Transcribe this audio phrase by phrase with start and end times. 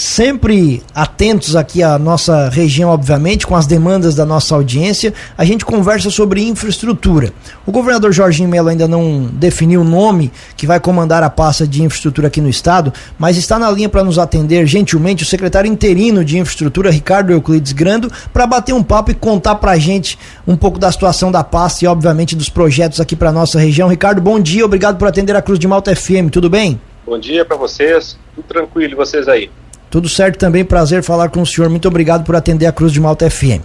[0.00, 5.12] sempre atentos aqui à nossa região, obviamente, com as demandas da nossa audiência.
[5.36, 7.32] A gente conversa sobre infraestrutura.
[7.66, 11.82] O governador Jorginho Melo ainda não definiu o nome que vai comandar a pasta de
[11.82, 16.24] infraestrutura aqui no estado, mas está na linha para nos atender gentilmente o secretário interino
[16.24, 20.56] de infraestrutura, Ricardo Euclides Grando, para bater um papo e contar para a gente um
[20.56, 23.86] pouco da situação da pasta e, obviamente, dos projetos aqui para nossa região.
[23.86, 26.80] Ricardo, bom dia, obrigado por atender a Cruz de Malta FM, tudo bem?
[27.04, 29.50] Bom dia para vocês, tudo tranquilo vocês aí?
[29.90, 31.68] Tudo certo também, prazer falar com o senhor.
[31.68, 33.60] Muito obrigado por atender a Cruz de Malta FM.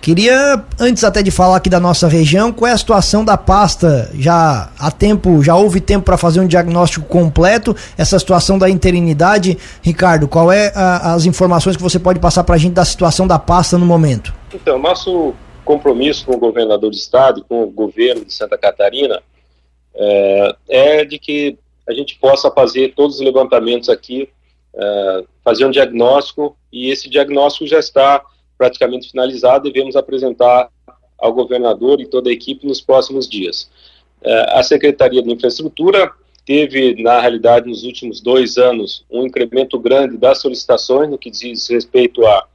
[0.00, 4.10] Queria, antes até de falar aqui da nossa região, qual é a situação da pasta?
[4.14, 9.58] Já há tempo, já houve tempo para fazer um diagnóstico completo, essa situação da interinidade.
[9.82, 13.26] Ricardo, qual é a, as informações que você pode passar para a gente da situação
[13.26, 14.32] da pasta no momento?
[14.54, 15.34] Então, nosso
[15.64, 19.20] compromisso com o governador do estado, com o governo de Santa Catarina,
[19.94, 21.56] é, é de que
[21.88, 24.28] a gente possa fazer todos os levantamentos aqui
[24.74, 28.24] é, fazer um diagnóstico e esse diagnóstico já está
[28.56, 30.68] praticamente finalizado e devemos apresentar
[31.18, 33.70] ao governador e toda a equipe nos próximos dias.
[34.22, 36.10] É, a Secretaria de Infraestrutura
[36.44, 41.68] teve, na realidade, nos últimos dois anos, um incremento grande das solicitações no que diz
[41.68, 42.46] respeito a,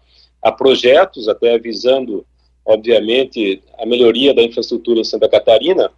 [0.42, 2.26] a projetos, até visando,
[2.66, 5.92] obviamente, a melhoria da infraestrutura em Santa Catarina,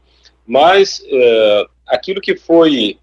[0.45, 2.99] mas é, aquilo que foi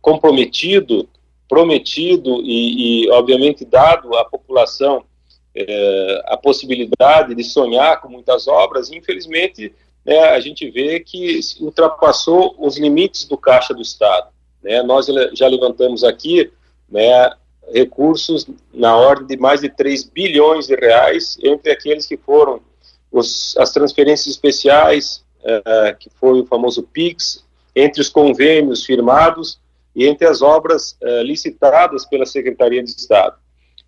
[0.00, 1.08] comprometido
[1.50, 5.04] prometido e, e obviamente, dado à população
[5.52, 9.74] é, a possibilidade de sonhar com muitas obras, infelizmente,
[10.06, 14.28] né, a gente vê que ultrapassou os limites do caixa do Estado.
[14.62, 14.80] Né?
[14.84, 16.52] Nós já levantamos aqui
[16.88, 17.32] né,
[17.74, 22.60] recursos na ordem de mais de 3 bilhões de reais, entre aqueles que foram
[23.10, 29.58] os, as transferências especiais, é, que foi o famoso PIX, entre os convênios firmados
[29.94, 33.36] e entre as obras uh, licitadas pela Secretaria de Estado.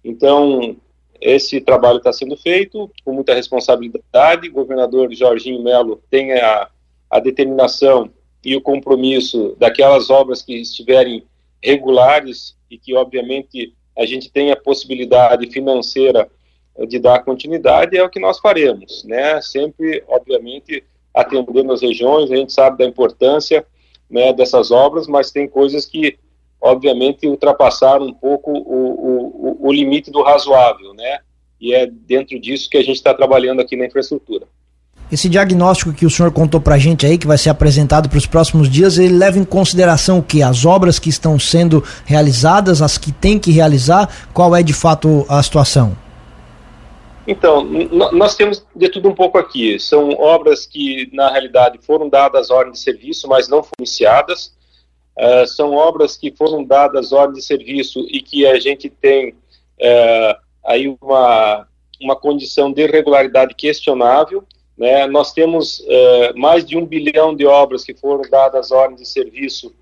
[0.04, 0.76] Então,
[1.20, 4.48] esse trabalho está sendo feito com muita responsabilidade.
[4.48, 6.68] O governador Jorginho Melo tem a,
[7.08, 8.10] a determinação
[8.44, 11.24] e o compromisso daquelas obras que estiverem
[11.62, 16.28] regulares e que, obviamente, a gente tem a possibilidade financeira
[16.88, 19.40] de dar continuidade, é o que nós faremos, né?
[19.42, 20.82] Sempre, obviamente,
[21.14, 23.64] atendendo as regiões, a gente sabe da importância
[24.12, 26.18] né, dessas obras, mas tem coisas que,
[26.60, 31.20] obviamente, ultrapassaram um pouco o, o, o limite do razoável, né?
[31.58, 34.46] E é dentro disso que a gente está trabalhando aqui na infraestrutura.
[35.10, 38.18] Esse diagnóstico que o senhor contou para a gente aí, que vai ser apresentado para
[38.18, 40.42] os próximos dias, ele leva em consideração o que?
[40.42, 45.24] As obras que estão sendo realizadas, as que tem que realizar, qual é de fato
[45.28, 45.96] a situação?
[47.26, 47.64] Então,
[48.12, 49.78] nós temos de tudo um pouco aqui.
[49.78, 54.52] São obras que, na realidade, foram dadas ordens de serviço, mas não foram iniciadas.
[55.16, 60.40] Uh, são obras que foram dadas ordens de serviço e que a gente tem uh,
[60.64, 61.68] aí uma,
[62.00, 64.44] uma condição de regularidade questionável.
[64.76, 65.06] Né?
[65.06, 69.72] Nós temos uh, mais de um bilhão de obras que foram dadas ordens de serviço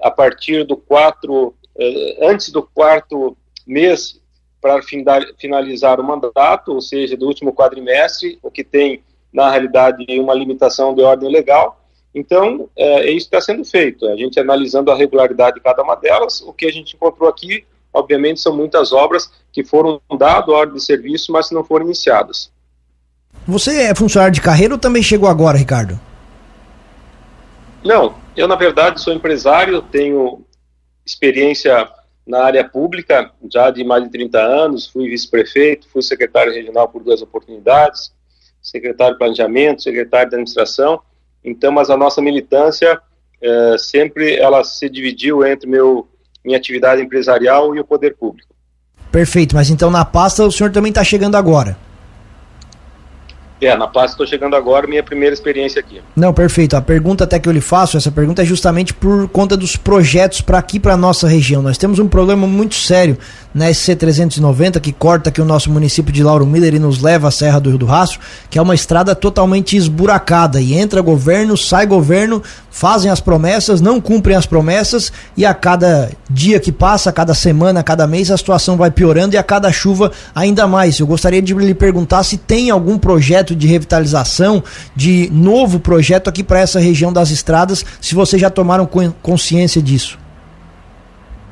[0.00, 1.54] a partir do quatro,
[2.22, 3.36] antes do quarto
[3.66, 4.18] mês
[4.64, 4.80] para
[5.38, 10.94] finalizar o mandato, ou seja, do último quadrimestre, o que tem, na realidade, uma limitação
[10.94, 11.78] de ordem legal.
[12.14, 14.06] Então, é, é isso está sendo feito.
[14.06, 17.66] A gente analisando a regularidade de cada uma delas, o que a gente encontrou aqui,
[17.92, 22.50] obviamente, são muitas obras que foram dadas ordem de serviço, mas não foram iniciadas.
[23.46, 26.00] Você é funcionário de carreira ou também chegou agora, Ricardo?
[27.84, 30.42] Não, eu, na verdade, sou empresário, tenho
[31.04, 31.86] experiência
[32.26, 37.02] na área pública já de mais de 30 anos, fui vice-prefeito, fui secretário regional por
[37.02, 38.12] duas oportunidades,
[38.62, 41.00] secretário de planejamento, secretário de administração,
[41.44, 42.98] então, mas a nossa militância
[43.42, 46.08] é, sempre ela se dividiu entre meu,
[46.42, 48.54] minha atividade empresarial e o poder público.
[49.12, 51.76] Perfeito, mas então na pasta o senhor também está chegando agora.
[53.60, 56.00] É, na paz estou chegando agora, minha primeira experiência aqui.
[56.14, 56.76] Não, perfeito.
[56.76, 60.40] A pergunta até que eu lhe faço, essa pergunta é justamente por conta dos projetos
[60.40, 61.62] para aqui, para nossa região.
[61.62, 63.16] Nós temos um problema muito sério
[63.54, 67.30] na SC390, que corta aqui o nosso município de Lauro Miller e nos leva à
[67.30, 68.18] Serra do Rio do Rastro,
[68.50, 70.60] que é uma estrada totalmente esburacada.
[70.60, 76.10] E entra governo, sai governo, fazem as promessas, não cumprem as promessas, e a cada
[76.28, 79.42] dia que passa, a cada semana, a cada mês, a situação vai piorando e a
[79.42, 80.98] cada chuva ainda mais.
[80.98, 84.62] Eu gostaria de lhe perguntar se tem algum projeto de revitalização,
[84.94, 88.88] de novo projeto aqui para essa região das estradas, se vocês já tomaram
[89.20, 90.16] consciência disso.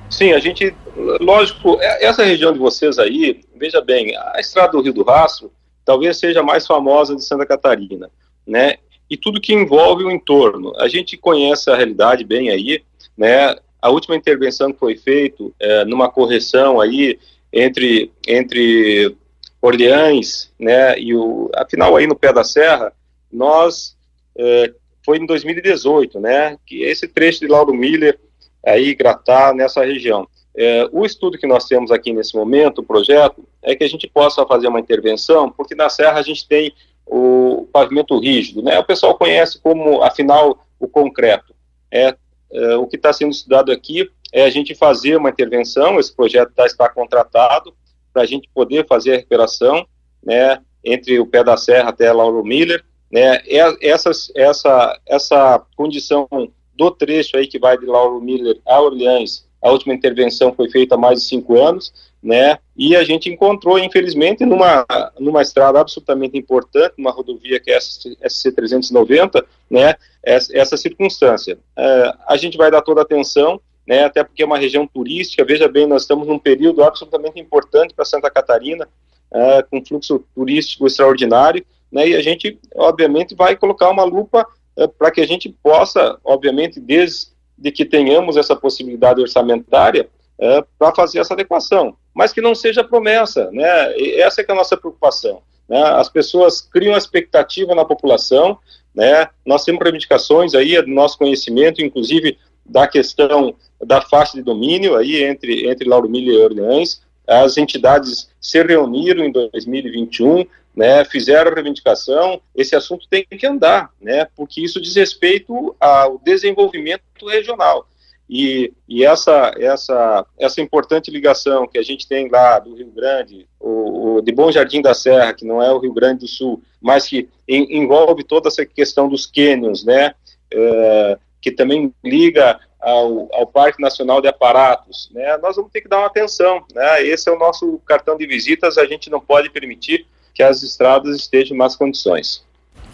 [0.08, 0.72] Sim, a gente,
[1.20, 5.50] lógico, é, essa região de vocês aí, veja bem, a estrada do Rio do Rastro
[5.84, 8.08] talvez seja a mais famosa de Santa Catarina,
[8.46, 8.76] né?
[9.10, 10.72] E tudo que envolve o entorno.
[10.78, 12.82] A gente conhece a realidade bem aí,
[13.18, 13.56] né?
[13.82, 17.18] a última intervenção que foi feita, é, numa correção aí
[17.52, 19.16] entre, entre
[19.62, 22.92] Orleans, né, e o, afinal aí no pé da serra,
[23.30, 23.96] nós,
[24.36, 24.74] é,
[25.04, 28.18] foi em 2018, né, que esse trecho de Lauro Miller,
[28.66, 30.26] aí, Gratá, nessa região.
[30.54, 34.08] É, o estudo que nós temos aqui nesse momento, o projeto, é que a gente
[34.08, 36.74] possa fazer uma intervenção, porque na serra a gente tem
[37.06, 41.54] o pavimento rígido, né, o pessoal conhece como, afinal, o concreto.
[41.90, 42.16] É,
[42.52, 46.52] é o que está sendo estudado aqui é a gente fazer uma intervenção, esse projeto
[46.54, 47.74] tá, está contratado,
[48.12, 49.86] para a gente poder fazer a recuperação,
[50.22, 53.40] né, entre o pé da serra até Lauro Miller, né,
[53.80, 56.28] essa, essa, essa condição
[56.74, 60.94] do trecho aí que vai de Lauro Miller a Orleans, a última intervenção foi feita
[60.94, 61.92] há mais de cinco anos,
[62.22, 64.86] né, e a gente encontrou, infelizmente, numa,
[65.18, 71.58] numa estrada absolutamente importante, uma rodovia que é a SC390, né, essa, essa circunstância.
[71.76, 75.44] É, a gente vai dar toda a atenção, né, até porque é uma região turística,
[75.44, 78.88] veja bem, nós estamos num período absolutamente importante para Santa Catarina,
[79.32, 84.46] é, com fluxo turístico extraordinário, né, e a gente, obviamente, vai colocar uma lupa
[84.76, 87.32] é, para que a gente possa, obviamente, desde
[87.74, 90.08] que tenhamos essa possibilidade orçamentária,
[90.38, 94.52] é, para fazer essa adequação, mas que não seja promessa, né, e essa é, é
[94.52, 95.42] a nossa preocupação.
[95.68, 98.58] Né, as pessoas criam expectativa na população,
[98.94, 103.54] né, nós temos reivindicações aí do nosso conhecimento, inclusive da questão
[103.84, 107.02] da faixa de domínio aí entre, entre Lauro Miller e Orleans.
[107.26, 110.44] As entidades se reuniram em 2021,
[110.74, 116.18] né, fizeram a reivindicação, esse assunto tem que andar, né, porque isso diz respeito ao
[116.18, 117.86] desenvolvimento regional.
[118.28, 123.46] E, e essa, essa, essa importante ligação que a gente tem lá do Rio Grande,
[123.60, 126.62] o, o, de Bom Jardim da Serra, que não é o Rio Grande do Sul,
[126.80, 130.14] mas que em, envolve toda essa questão dos cânions, né,
[130.50, 135.88] é, que também liga ao, ao, Parque Nacional de Aparatos, né, nós vamos ter que
[135.88, 136.62] dar uma atenção.
[136.72, 140.62] Né, esse é o nosso cartão de visitas, a gente não pode permitir que as
[140.62, 142.42] estradas estejam em más condições.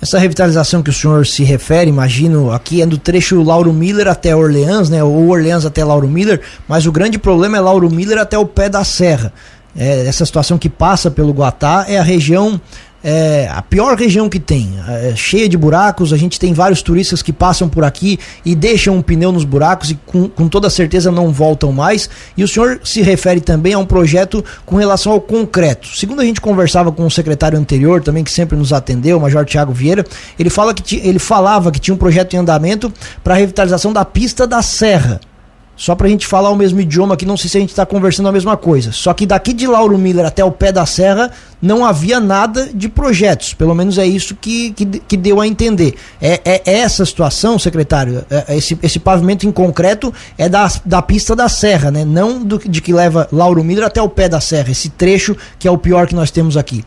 [0.00, 4.35] Essa revitalização que o senhor se refere, imagino, aqui é do trecho Lauro Miller até
[4.35, 8.39] Orleans, né, ou Orleans até Lauro Miller, mas o grande problema é Lauro Miller até
[8.39, 9.33] o pé da serra.
[9.77, 12.61] É, essa situação que passa pelo Guatá é a região
[13.03, 16.12] é a pior região que tem, é cheia de buracos.
[16.12, 19.91] A gente tem vários turistas que passam por aqui e deixam um pneu nos buracos
[19.91, 22.11] e com, com toda certeza não voltam mais.
[22.37, 25.89] E o senhor se refere também a um projeto com relação ao concreto.
[25.97, 29.45] Segundo a gente conversava com o secretário anterior, também que sempre nos atendeu, o Major
[29.45, 30.05] Tiago Vieira,
[30.39, 32.93] ele, fala que ele falava que tinha um projeto em andamento
[33.23, 35.21] para a revitalização da pista da Serra.
[35.78, 38.28] Só pra gente falar o mesmo idioma aqui, não sei se a gente tá conversando
[38.28, 38.90] a mesma coisa.
[38.90, 41.30] Só que daqui de Lauro Miller até o pé da serra
[41.62, 43.54] não havia nada de projetos.
[43.54, 45.94] Pelo menos é isso que, que, que deu a entender.
[46.20, 48.25] É, é, é essa situação, secretário?
[48.28, 52.04] É, é, esse, esse pavimento em concreto é da, da pista da serra, né?
[52.04, 54.72] Não do, de que leva Lauro Miller até o pé da serra.
[54.72, 56.84] Esse trecho que é o pior que nós temos aqui.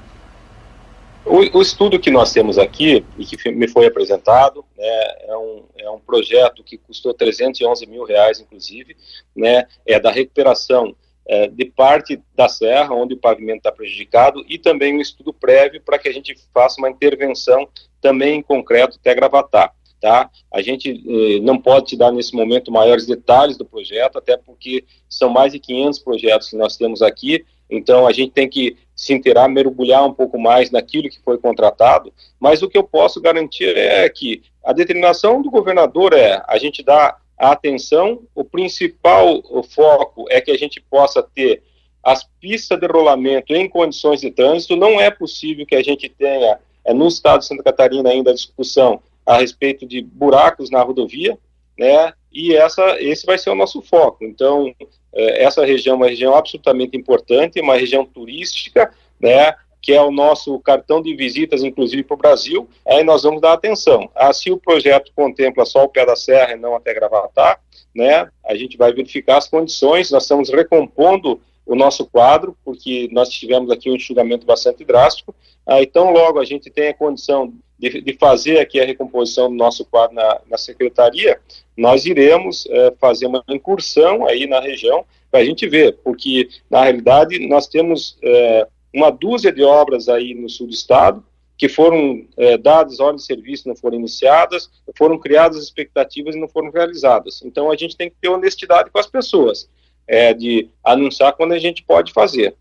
[1.25, 5.63] O, o, estudo que nós temos aqui e que me foi apresentado né, é, um,
[5.77, 8.97] é um projeto que custou 311 mil reais, inclusive,
[9.35, 10.95] né, é da recuperação
[11.27, 15.81] é, de parte da serra onde o pavimento está prejudicado e também um estudo prévio
[15.81, 17.67] para que a gente faça uma intervenção
[18.01, 19.73] também em concreto até Gravatar.
[20.01, 20.31] Tá?
[20.51, 24.83] A gente eh, não pode te dar nesse momento maiores detalhes do projeto, até porque
[25.07, 29.13] são mais de 500 projetos que nós temos aqui então a gente tem que se
[29.13, 33.75] inteirar, mergulhar um pouco mais naquilo que foi contratado, mas o que eu posso garantir
[33.75, 40.27] é que a determinação do governador é a gente dar a atenção, o principal foco
[40.29, 41.63] é que a gente possa ter
[42.03, 46.59] as pistas de rolamento em condições de trânsito, não é possível que a gente tenha,
[46.85, 51.35] é, no estado de Santa Catarina ainda a discussão a respeito de buracos na rodovia,
[51.75, 54.23] né, e essa, esse vai ser o nosso foco.
[54.23, 54.73] Então,
[55.13, 60.11] é, essa região é uma região absolutamente importante, uma região turística, né, que é o
[60.11, 64.09] nosso cartão de visitas, inclusive para o Brasil, aí nós vamos dar atenção.
[64.15, 67.59] Ah, se o projeto contempla só o pé da serra e não até Gravatar,
[67.93, 73.29] né, a gente vai verificar as condições, nós estamos recompondo o nosso quadro, porque nós
[73.29, 75.33] tivemos aqui um enxugamento bastante drástico,
[75.65, 79.55] ah, então logo a gente tem a condição de, de, fazer aqui a recomposição do
[79.55, 81.39] nosso quadro na, na secretaria,
[81.75, 86.83] nós iremos é, fazer uma incursão aí na região para a gente ver, porque na
[86.83, 91.23] realidade nós temos é, uma dúzia de obras aí no sul do estado
[91.61, 96.47] que foram é, dadas ordens de serviço não foram iniciadas, foram criadas expectativas e não
[96.47, 97.39] foram realizadas.
[97.45, 99.69] Então a gente tem que ter honestidade com as pessoas,
[100.11, 102.53] é, de anunciar quando a gente pode fazer.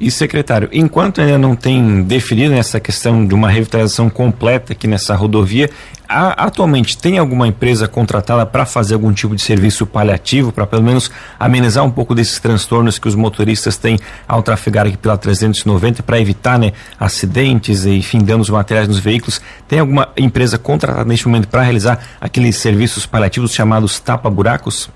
[0.00, 5.14] E secretário, enquanto ainda não tem definido essa questão de uma revitalização completa aqui nessa
[5.14, 5.68] rodovia,
[6.08, 10.84] há, atualmente tem alguma empresa contratada para fazer algum tipo de serviço paliativo, para pelo
[10.84, 16.02] menos amenizar um pouco desses transtornos que os motoristas têm ao trafegar aqui pela 390,
[16.04, 19.40] para evitar né, acidentes e, enfim, danos materiais nos veículos?
[19.66, 24.90] Tem alguma empresa contratada neste momento para realizar aqueles serviços paliativos chamados tapa-buracos?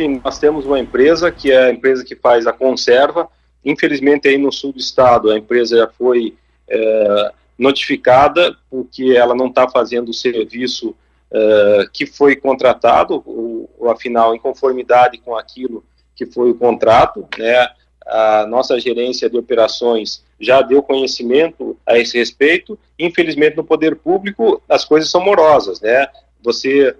[0.00, 3.28] Sim, nós temos uma empresa que é a empresa que faz a conserva
[3.64, 6.34] Infelizmente, aí no sul do estado, a empresa já foi
[6.68, 10.94] é, notificada porque ela não está fazendo o serviço
[11.30, 15.84] é, que foi contratado, ou, afinal, em conformidade com aquilo
[16.16, 17.68] que foi o contrato, né?
[18.06, 22.78] A nossa gerência de operações já deu conhecimento a esse respeito.
[22.98, 26.08] Infelizmente, no poder público, as coisas são morosas, né?
[26.42, 26.96] Você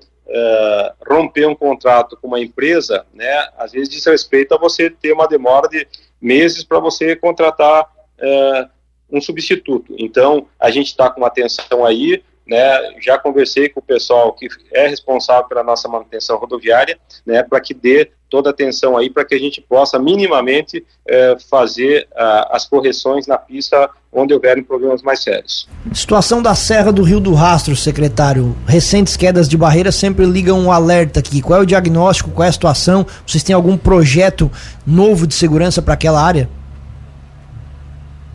[1.08, 5.26] Romper um contrato com uma empresa, né, às vezes diz respeito a você ter uma
[5.26, 5.86] demora de
[6.20, 8.70] meses para você contratar uh,
[9.10, 9.94] um substituto.
[9.98, 14.88] Então, a gente está com atenção aí, né, já conversei com o pessoal que é
[14.88, 19.36] responsável pela nossa manutenção rodoviária, né, para que dê toda a atenção aí para que
[19.36, 25.20] a gente possa minimamente eh, fazer uh, as correções na pista onde houverem problemas mais
[25.20, 25.68] sérios.
[25.92, 28.56] Situação da Serra do Rio do Rastro, secretário.
[28.66, 31.42] Recentes quedas de barreira sempre ligam um alerta aqui.
[31.42, 32.30] Qual é o diagnóstico?
[32.30, 33.04] Qual é a situação?
[33.26, 34.50] Vocês têm algum projeto
[34.86, 36.48] novo de segurança para aquela área?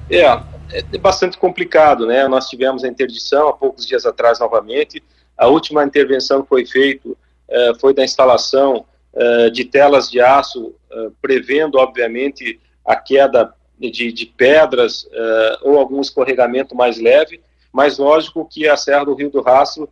[0.09, 0.39] É,
[0.75, 2.27] é bastante complicado, né?
[2.27, 5.01] Nós tivemos a interdição há poucos dias atrás novamente.
[5.37, 7.09] A última intervenção que foi feita
[7.47, 14.11] eh, foi da instalação eh, de telas de aço, uh, prevendo, obviamente, a queda de,
[14.11, 15.07] de pedras
[15.61, 17.41] ou algum escorregamento mais leve,
[17.71, 19.89] mas lógico que a Serra do Rio do Rastro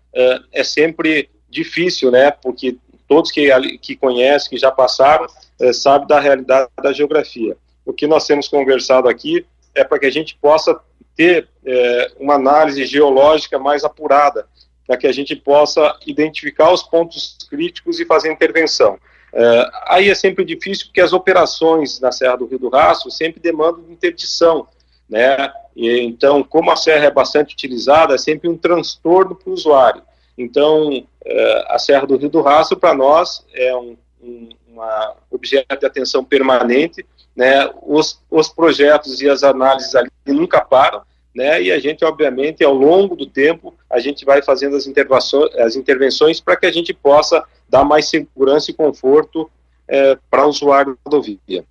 [0.54, 2.32] é sempre difícil, né?
[2.32, 2.78] Porque
[3.10, 3.50] todos que,
[3.80, 5.28] que conhecem, que já passaram,
[5.74, 7.58] sabem da realidade da geografia.
[7.86, 9.46] O que nós temos conversado aqui
[9.76, 10.80] é para que a gente possa
[11.16, 14.48] ter é, uma análise geológica mais apurada,
[14.86, 18.98] para que a gente possa identificar os pontos críticos e fazer intervenção.
[19.32, 23.40] É, aí é sempre difícil porque as operações na Serra do Rio do Rastro sempre
[23.40, 24.68] demandam interdição,
[25.10, 25.52] né?
[25.76, 30.04] E, então, como a serra é bastante utilizada, é sempre um transtorno para o usuário.
[30.38, 35.80] Então, é, a Serra do Rio do Rastro, para nós, é um, um uma objeto
[35.80, 37.70] de atenção permanente, né?
[37.82, 41.02] Os, os projetos e as análises ali nunca param,
[41.36, 41.62] né?
[41.62, 44.86] E a gente, obviamente, ao longo do tempo, a gente vai fazendo as,
[45.58, 49.50] as intervenções para que a gente possa dar mais segurança e conforto
[49.88, 51.66] é, para o usuário da rodovia.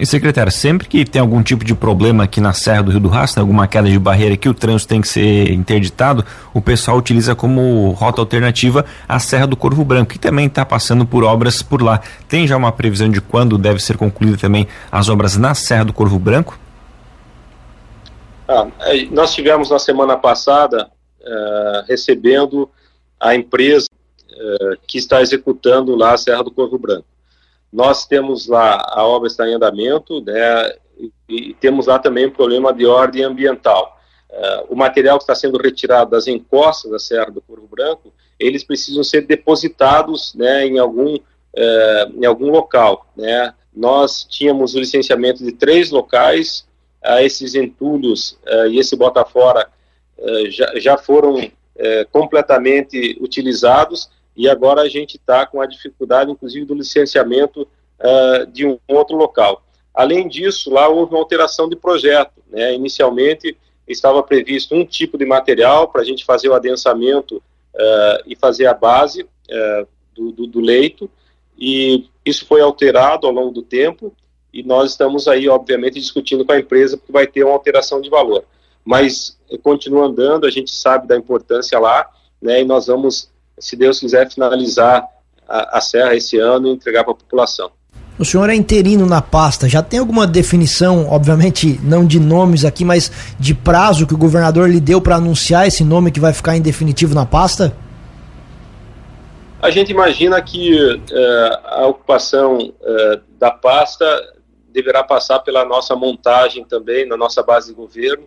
[0.00, 3.08] E secretário, sempre que tem algum tipo de problema aqui na Serra do Rio do
[3.10, 7.34] Rastro, alguma queda de barreira que o trânsito tem que ser interditado, o pessoal utiliza
[7.34, 11.82] como rota alternativa a Serra do Corvo Branco, que também está passando por obras por
[11.82, 12.00] lá.
[12.26, 15.92] Tem já uma previsão de quando deve ser concluída também as obras na Serra do
[15.92, 16.58] Corvo Branco?
[18.48, 20.88] Ah, é, nós tivemos na semana passada
[21.20, 22.70] uh, recebendo
[23.20, 23.84] a empresa
[24.32, 27.09] uh, que está executando lá a Serra do Corvo Branco.
[27.72, 30.72] Nós temos lá, a obra está em andamento, né,
[31.28, 33.98] e, temos lá também um problema de ordem ambiental.
[34.28, 38.64] Uh, o material que está sendo retirado das encostas da Serra do Corvo Branco, eles
[38.64, 43.06] precisam ser depositados né, em, algum, uh, em algum local.
[43.16, 43.52] Né.
[43.74, 46.66] Nós tínhamos o licenciamento de três locais,
[47.04, 49.68] uh, esses entulhos uh, e esse bota fora
[50.50, 51.50] já, já foram
[52.12, 58.66] completamente utilizados, e agora a gente está com a dificuldade, inclusive, do licenciamento uh, de
[58.66, 59.62] um outro local.
[59.92, 62.40] Além disso, lá houve uma alteração de projeto.
[62.48, 62.74] Né?
[62.74, 63.56] Inicialmente
[63.86, 68.66] estava previsto um tipo de material para a gente fazer o adensamento uh, e fazer
[68.66, 71.10] a base uh, do, do, do leito,
[71.58, 74.14] e isso foi alterado ao longo do tempo,
[74.52, 78.08] e nós estamos aí, obviamente, discutindo com a empresa, porque vai ter uma alteração de
[78.08, 78.44] valor.
[78.84, 82.08] Mas continua andando, a gente sabe da importância lá,
[82.40, 85.06] né, e nós vamos se Deus quiser, finalizar
[85.48, 87.70] a, a serra esse ano e entregar para a população.
[88.18, 92.84] O senhor é interino na pasta, já tem alguma definição, obviamente não de nomes aqui,
[92.84, 96.54] mas de prazo que o governador lhe deu para anunciar esse nome que vai ficar
[96.54, 97.74] em definitivo na pasta?
[99.62, 101.00] A gente imagina que uh,
[101.64, 104.04] a ocupação uh, da pasta
[104.70, 108.24] deverá passar pela nossa montagem também, na nossa base de governo.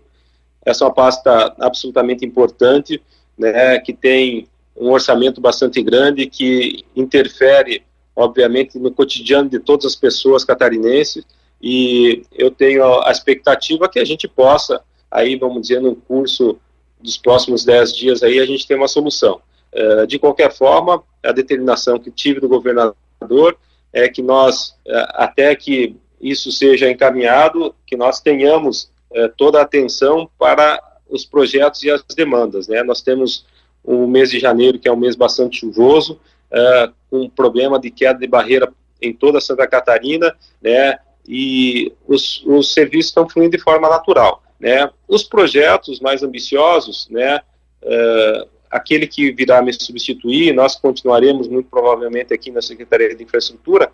[0.65, 3.01] Essa é uma pasta absolutamente importante,
[3.37, 7.83] né, que tem um orçamento bastante grande que interfere,
[8.15, 11.25] obviamente, no cotidiano de todas as pessoas catarinenses
[11.61, 16.59] e eu tenho a expectativa que a gente possa, aí vamos dizer, no curso
[16.99, 19.41] dos próximos dez dias aí, a gente tem uma solução.
[19.73, 23.57] Uh, de qualquer forma, a determinação que tive do governador
[23.93, 29.63] é que nós, uh, até que isso seja encaminhado, que nós tenhamos é, toda a
[29.63, 32.67] atenção para os projetos e as demandas.
[32.67, 32.81] Né?
[32.81, 33.45] Nós temos
[33.83, 36.19] o mês de janeiro, que é um mês bastante chuvoso,
[36.51, 38.71] é, com problema de queda de barreira
[39.01, 40.97] em toda Santa Catarina, né?
[41.27, 44.43] e os, os serviços estão fluindo de forma natural.
[44.59, 44.89] Né?
[45.07, 47.41] Os projetos mais ambiciosos, né?
[47.81, 53.91] É, aquele que virá me substituir, nós continuaremos muito provavelmente aqui na Secretaria de Infraestrutura,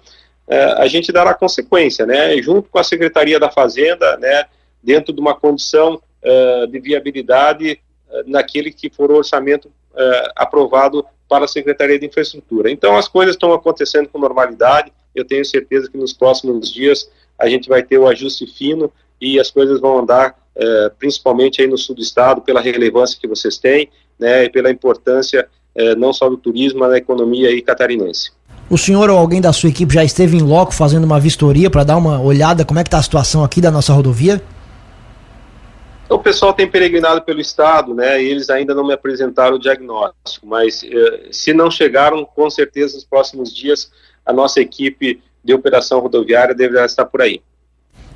[0.48, 2.40] é, a gente dará consequência, né?
[2.42, 4.46] junto com a Secretaria da Fazenda, né?
[4.82, 7.80] dentro de uma condição uh, de viabilidade
[8.10, 12.72] uh, naquele que for o orçamento uh, aprovado para a Secretaria de Infraestrutura.
[12.72, 14.92] Então, as coisas estão acontecendo com normalidade.
[15.14, 18.92] Eu tenho certeza que nos próximos dias a gente vai ter o ajuste fino
[19.22, 20.36] e as coisas vão andar,
[20.98, 25.48] principalmente aí no sul do estado, pela relevância que vocês têm, né, e pela importância
[25.98, 28.32] não só do turismo, mas da economia aí catarinense.
[28.70, 31.84] O senhor ou alguém da sua equipe já esteve em loco fazendo uma vistoria para
[31.84, 34.42] dar uma olhada como é que está a situação aqui da nossa rodovia?
[36.10, 38.20] Então, o pessoal tem peregrinado pelo estado, né?
[38.20, 42.96] E eles ainda não me apresentaram o diagnóstico, mas eh, se não chegaram, com certeza
[42.96, 43.92] nos próximos dias
[44.26, 47.44] a nossa equipe de operação rodoviária deverá estar por aí.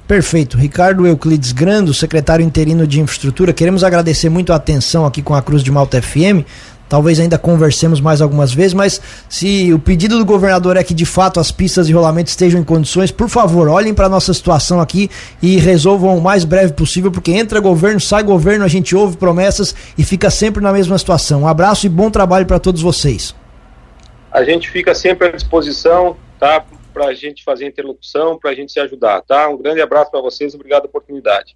[0.07, 0.57] Perfeito.
[0.57, 5.41] Ricardo Euclides Grando, secretário interino de infraestrutura, queremos agradecer muito a atenção aqui com a
[5.43, 6.47] Cruz de Malta FM.
[6.93, 11.07] Talvez ainda conversemos mais algumas vezes, mas se o pedido do governador é que de
[11.07, 14.79] fato as pistas de rolamento estejam em condições, por favor, olhem para a nossa situação
[14.79, 15.09] aqui
[15.41, 19.73] e resolvam o mais breve possível, porque entra governo, sai governo, a gente ouve promessas
[19.97, 21.41] e fica sempre na mesma situação.
[21.41, 23.33] Um abraço e bom trabalho para todos vocês.
[24.31, 26.63] A gente fica sempre à disposição, tá?
[26.93, 29.49] Para a gente fazer interlocução, para a gente se ajudar, tá?
[29.49, 31.55] Um grande abraço para vocês, obrigado pela oportunidade.